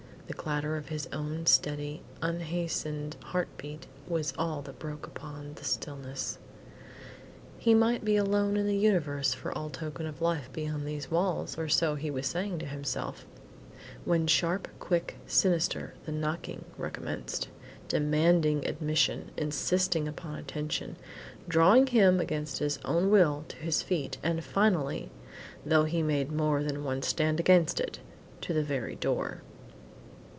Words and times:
The 0.27 0.37
clatter 0.37 0.77
of 0.77 0.87
his 0.87 1.07
own 1.11 1.45
steady, 1.45 2.01
unhastened 2.21 3.17
heart 3.21 3.49
beat 3.57 3.85
was 4.07 4.33
all 4.37 4.61
that 4.61 4.79
broke 4.79 5.05
upon 5.05 5.55
the 5.55 5.65
stillness. 5.65 6.37
He 7.59 7.73
might 7.73 8.05
be 8.05 8.15
alone 8.15 8.55
in 8.55 8.65
the 8.65 8.77
Universe 8.77 9.33
for 9.33 9.51
all 9.55 9.69
token 9.69 10.05
of 10.05 10.21
life 10.21 10.49
beyond 10.53 10.87
these 10.87 11.11
walls, 11.11 11.57
or 11.57 11.67
so 11.67 11.95
he 11.95 12.09
was 12.09 12.27
saying 12.27 12.59
to 12.59 12.65
himself, 12.65 13.25
when 14.05 14.25
sharp, 14.25 14.69
quick, 14.79 15.17
sinister, 15.27 15.95
the 16.05 16.13
knocking 16.13 16.63
recommenced, 16.77 17.49
demanding 17.89 18.65
admission, 18.65 19.31
insisting 19.35 20.07
upon 20.07 20.35
attention, 20.39 20.95
drawing 21.49 21.87
him 21.87 22.21
against 22.21 22.59
his 22.59 22.79
own 22.85 23.09
will 23.11 23.43
to 23.49 23.57
his 23.57 23.81
feet, 23.81 24.17
and 24.23 24.45
finally, 24.45 25.11
though 25.65 25.83
he 25.83 26.01
made 26.01 26.31
more 26.31 26.63
than 26.63 26.85
one 26.85 27.01
stand 27.01 27.37
against 27.37 27.81
it, 27.81 27.99
to 28.39 28.53
the 28.53 28.63
very 28.63 28.95
door. 28.95 29.41